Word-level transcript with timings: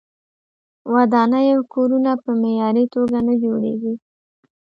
ودانۍ 0.93 1.47
او 1.55 1.61
کورونه 1.73 2.11
په 2.23 2.31
معیاري 2.41 2.85
توګه 2.95 3.17
نه 3.27 3.33
جوړیږي. 3.43 3.93